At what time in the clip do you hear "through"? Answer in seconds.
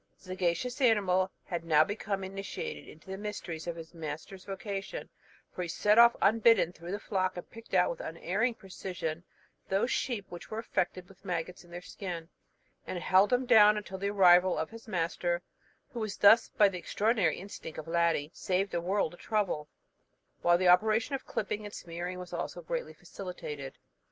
6.73-6.91